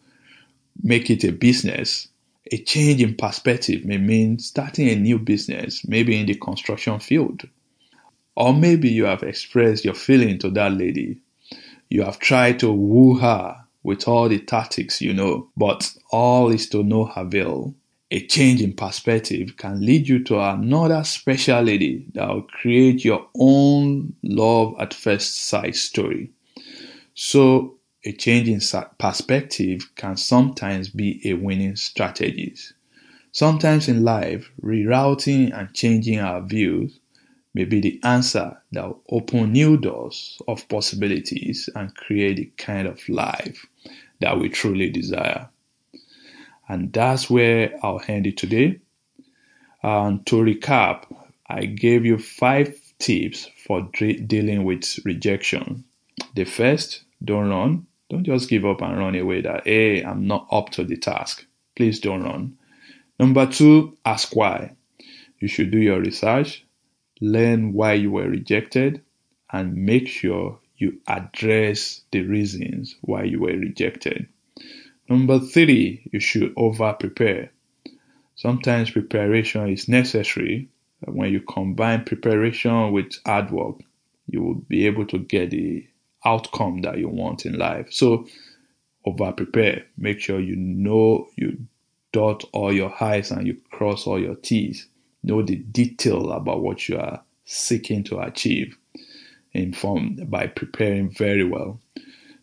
make 0.84 1.10
it 1.10 1.24
a 1.24 1.32
business. 1.32 2.08
A 2.52 2.58
change 2.58 3.02
in 3.02 3.16
perspective 3.16 3.86
may 3.86 3.98
mean 3.98 4.38
starting 4.38 4.90
a 4.90 4.96
new 4.96 5.18
business, 5.18 5.88
maybe 5.88 6.20
in 6.20 6.28
the 6.28 6.36
construction 6.36 7.00
field. 7.00 7.42
Or 8.36 8.54
maybe 8.54 8.90
you 8.90 9.06
have 9.06 9.24
expressed 9.24 9.84
your 9.84 9.96
feeling 9.96 10.38
to 10.40 10.52
that 10.52 10.74
lady 10.74 11.22
you 11.90 12.04
have 12.04 12.20
tried 12.20 12.60
to 12.60 12.72
woo 12.72 13.16
her 13.20 13.66
with 13.84 14.08
all 14.08 14.28
the 14.28 14.40
tactics 14.40 15.02
you 15.02 15.14
know, 15.14 15.48
but 15.56 15.96
all 16.12 16.50
is 16.50 16.68
to 16.70 16.84
no 16.84 17.12
avail. 17.16 17.74
A 18.12 18.26
change 18.28 18.62
in 18.62 18.74
perspective 18.74 19.58
can 19.58 19.86
lead 19.86 20.08
you 20.08 20.24
to 20.26 20.40
another 20.40 21.04
special 21.04 21.62
lady 21.62 22.06
that 22.14 22.28
will 22.28 22.44
create 22.44 23.04
your 23.04 23.28
own 23.36 24.16
love 24.24 24.76
at 24.80 24.94
first 24.94 25.36
sight 25.48 25.76
story. 25.76 26.32
So, 27.14 27.76
a 28.04 28.12
change 28.12 28.48
in 28.50 28.62
perspective 29.00 29.90
can 29.96 30.18
sometimes 30.18 30.90
be 30.90 31.22
a 31.26 31.34
winning 31.34 31.76
strategy. 31.76 32.56
Sometimes 33.32 33.88
in 33.88 34.04
life, 34.04 34.52
rerouting 34.62 35.52
and 35.58 35.74
changing 35.74 36.20
our 36.20 36.42
views 36.42 37.00
may 37.56 37.64
be 37.64 37.80
the 37.80 38.00
answer 38.04 38.62
that 38.74 38.84
will 38.86 39.02
open 39.10 39.54
new 39.54 39.78
doors 39.78 40.40
of 40.48 40.68
possibilities 40.68 41.70
and 41.74 41.96
create 41.96 42.36
the 42.36 42.52
kind 42.58 42.86
of 42.86 43.08
life 43.08 43.66
that 44.20 44.38
we 44.38 44.50
truly 44.50 44.90
desire. 44.90 45.50
And 46.68 46.92
that's 46.92 47.30
where 47.30 47.74
I'll 47.82 48.02
end 48.10 48.28
it 48.28 48.36
today. 48.36 48.82
And 49.82 50.26
to 50.26 50.36
recap, 50.36 51.06
I 51.48 51.66
gave 51.66 52.06
you 52.06 52.18
five 52.18 52.78
tips 53.00 53.50
for 53.66 53.90
dealing 53.94 54.66
with 54.66 55.00
rejection. 55.06 55.86
The 56.36 56.44
first, 56.44 57.04
don't 57.24 57.50
run. 57.50 57.88
Don't 58.10 58.26
just 58.26 58.50
give 58.50 58.66
up 58.66 58.82
and 58.82 58.98
run 58.98 59.16
away 59.16 59.42
that, 59.42 59.66
hey, 59.66 60.04
I'm 60.04 60.28
not 60.28 60.48
up 60.52 60.72
to 60.72 60.84
the 60.84 60.98
task. 60.98 61.46
Please 61.76 62.00
don't 62.00 62.24
run. 62.24 62.58
Number 63.18 63.46
two, 63.46 63.98
ask 64.06 64.36
why. 64.36 64.76
You 65.40 65.48
should 65.48 65.72
do 65.72 65.80
your 65.80 66.02
research 66.02 66.66
learn 67.22 67.74
why 67.74 67.94
you 67.94 68.12
were 68.12 68.30
rejected, 68.30 69.02
and 69.52 69.76
make 69.76 70.08
sure 70.08 70.60
you 70.78 71.00
address 71.08 72.02
the 72.12 72.22
reasons 72.22 72.96
why 73.02 73.24
you 73.24 73.40
were 73.40 73.58
rejected. 73.58 74.28
Number 75.10 75.40
three, 75.40 76.08
you 76.12 76.20
should 76.20 76.54
over 76.58 76.94
prepare. 76.94 77.52
Sometimes 78.36 78.92
preparation 78.92 79.70
is 79.70 79.88
necessary. 79.88 80.70
When 81.06 81.32
you 81.32 81.42
combine 81.42 82.04
preparation 82.04 82.92
with 82.92 83.14
hard 83.26 83.52
work, 83.52 83.78
you 84.28 84.42
will 84.42 84.56
be 84.56 84.86
able 84.88 85.06
to 85.08 85.20
get 85.20 85.52
the 85.52 85.88
outcome 86.26 86.82
that 86.82 86.98
you 86.98 87.08
want 87.08 87.46
in 87.46 87.58
life. 87.58 87.94
So, 87.94 88.28
over 89.06 89.32
prepare. 89.32 89.86
Make 89.98 90.20
sure 90.20 90.40
you 90.40 90.56
know 90.56 91.30
you 91.38 91.68
dot 92.12 92.44
all 92.52 92.74
your 92.74 92.92
I's 93.02 93.32
and 93.32 93.46
you 93.46 93.58
cross 93.72 94.08
all 94.08 94.20
your 94.20 94.36
T's 94.36 94.88
know 95.26 95.42
the 95.42 95.56
detail 95.56 96.32
about 96.32 96.62
what 96.62 96.88
you 96.88 96.98
are 96.98 97.22
seeking 97.46 98.04
to 98.06 98.20
achieve 98.20 98.78
informed 99.54 100.30
by 100.30 100.48
preparing 100.48 101.10
very 101.10 101.44
well. 101.44 101.80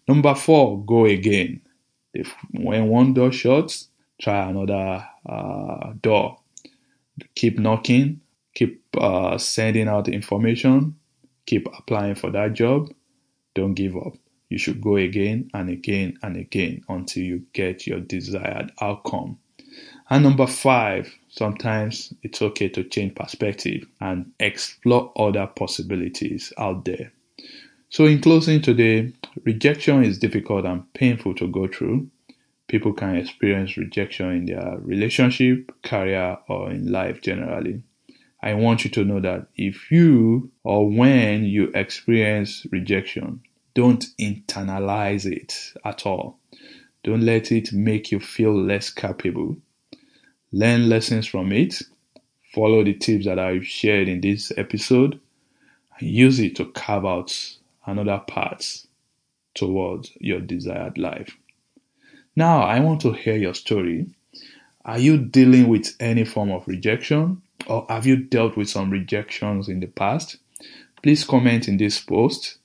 Number 0.09 0.35
four, 0.35 0.85
go 0.85 1.05
again. 1.05 1.61
If 2.15 2.35
when 2.51 2.89
one 2.89 3.15
door 3.15 3.33
shuts, 3.33 3.89
try 4.21 4.49
another 4.49 5.07
uh, 5.27 5.93
door. 6.01 6.39
Keep 7.35 7.59
knocking, 7.59 8.21
keep 8.55 8.83
uh, 8.99 9.39
sending 9.39 9.89
out 9.89 10.09
information, 10.09 10.97
keep 11.47 11.69
applying 11.79 12.15
for 12.15 12.31
that 12.31 12.55
job. 12.55 12.89
Don't 13.55 13.75
give 13.75 13.97
up. 13.97 14.15
You 14.49 14.59
should 14.59 14.81
go 14.81 14.97
again 14.97 15.51
and 15.55 15.71
again 15.71 16.19
and 16.23 16.37
again 16.37 16.83
until 16.89 17.23
you 17.23 17.47
get 17.53 17.87
your 17.87 18.01
desired 18.01 18.73
outcome. 18.81 19.39
And 20.13 20.25
number 20.25 20.47
five, 20.47 21.11
sometimes 21.31 22.13
it's 22.23 22.43
okay 22.43 22.69
to 22.69 22.85
change 22.85 23.15
perspective 23.15 23.87
and 23.99 24.31
explore 24.39 25.11
other 25.17 25.47
possibilities 25.47 26.53
out 26.59 26.85
there. 26.85 27.15
So, 27.89 28.05
in 28.05 28.21
closing 28.21 28.61
today, 28.61 29.15
rejection 29.45 30.05
is 30.05 30.19
difficult 30.19 30.67
and 30.67 30.93
painful 30.93 31.35
to 31.37 31.49
go 31.49 31.67
through. 31.67 32.11
People 32.69 32.93
can 32.93 33.17
experience 33.17 33.79
rejection 33.79 34.33
in 34.33 34.45
their 34.45 34.77
relationship, 34.83 35.73
career, 35.83 36.37
or 36.47 36.71
in 36.71 36.93
life 36.93 37.23
generally. 37.23 37.83
I 38.43 38.53
want 38.53 38.85
you 38.85 38.91
to 38.91 39.07
know 39.07 39.21
that 39.21 39.47
if 39.57 39.91
you 39.91 40.51
or 40.63 40.91
when 40.91 41.45
you 41.45 41.71
experience 41.75 42.67
rejection, 42.71 43.41
don't 43.73 44.05
internalize 44.21 45.25
it 45.25 45.73
at 45.87 46.05
all. 46.05 46.39
Don't 47.03 47.23
let 47.23 47.51
it 47.51 47.73
make 47.73 48.13
you 48.13 48.21
feel 48.21 48.55
less 48.55 48.91
capable 48.91 49.57
learn 50.53 50.89
lessons 50.89 51.27
from 51.27 51.51
it, 51.53 51.83
follow 52.55 52.85
the 52.85 52.95
tips 52.95 53.25
that 53.25 53.39
I've 53.39 53.67
shared 53.67 54.09
in 54.09 54.21
this 54.21 54.53
episode, 54.57 55.19
and 55.99 56.11
use 56.11 56.39
it 56.39 56.57
to 56.57 56.67
carve 56.67 57.07
out 57.07 57.57
another 57.87 58.23
path 58.27 58.87
towards 59.55 60.13
your 60.21 60.41
desired 60.41 60.99
life. 60.99 61.37
Now, 62.37 62.63
I 62.63 62.81
want 62.81 63.01
to 63.03 63.13
hear 63.13 63.37
your 63.37 63.55
story. 63.55 64.07
Are 64.85 64.99
you 64.99 65.19
dealing 65.19 65.69
with 65.69 65.95
any 66.01 66.25
form 66.25 66.51
of 66.51 66.67
rejection, 66.67 67.43
or 67.67 67.87
have 67.89 68.07
you 68.07 68.17
dealt 68.17 68.57
with 68.57 68.69
some 68.69 68.91
rejections 68.91 69.69
in 69.69 69.81
the 69.81 69.87
past? 69.87 70.39
Please 71.03 71.25
comment 71.25 71.69
in 71.69 71.77
this 71.77 72.01
post. 72.01 72.59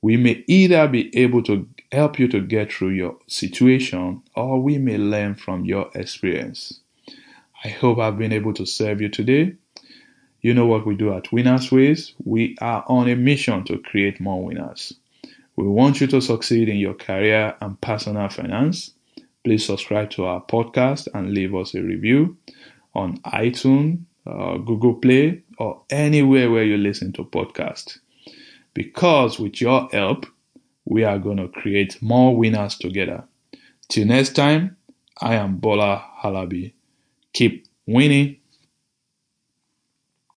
We 0.00 0.16
may 0.16 0.44
either 0.46 0.88
be 0.88 1.16
able 1.16 1.42
to 1.44 1.68
help 1.92 2.18
you 2.18 2.26
to 2.28 2.40
get 2.40 2.72
through 2.72 2.90
your 2.90 3.16
situation, 3.26 4.22
or 4.34 4.60
we 4.60 4.78
may 4.78 4.98
learn 4.98 5.34
from 5.34 5.64
your 5.64 5.90
experience. 5.94 6.80
I 7.64 7.68
hope 7.68 7.98
I've 7.98 8.18
been 8.18 8.32
able 8.32 8.54
to 8.54 8.66
serve 8.66 9.00
you 9.00 9.08
today. 9.08 9.54
You 10.40 10.52
know 10.52 10.66
what 10.66 10.84
we 10.84 10.96
do 10.96 11.12
at 11.14 11.30
Winners 11.30 11.70
Ways? 11.70 12.12
We 12.24 12.56
are 12.60 12.84
on 12.88 13.08
a 13.08 13.14
mission 13.14 13.62
to 13.66 13.78
create 13.78 14.20
more 14.20 14.44
winners. 14.44 14.94
We 15.54 15.68
want 15.68 16.00
you 16.00 16.08
to 16.08 16.20
succeed 16.20 16.68
in 16.68 16.78
your 16.78 16.94
career 16.94 17.54
and 17.60 17.80
personal 17.80 18.28
finance. 18.30 18.92
please 19.44 19.66
subscribe 19.66 20.10
to 20.10 20.24
our 20.24 20.40
podcast 20.40 21.08
and 21.14 21.32
leave 21.32 21.54
us 21.54 21.74
a 21.74 21.82
review 21.82 22.36
on 22.94 23.18
iTunes, 23.18 24.00
uh, 24.26 24.56
Google 24.58 24.94
Play, 24.94 25.42
or 25.58 25.82
anywhere 25.90 26.50
where 26.50 26.64
you 26.64 26.76
listen 26.76 27.12
to 27.12 27.24
podcasts. 27.24 27.98
Because 28.74 29.38
with 29.38 29.60
your 29.60 29.88
help, 29.92 30.26
we 30.84 31.04
are 31.04 31.18
going 31.18 31.38
to 31.38 31.48
create 31.48 32.00
more 32.02 32.36
winners 32.36 32.76
together. 32.76 33.24
Till 33.88 34.06
next 34.06 34.34
time, 34.34 34.76
I 35.20 35.34
am 35.34 35.58
Bola 35.58 36.04
Alabi. 36.24 36.72
Keep 37.32 37.66
winning 37.86 38.36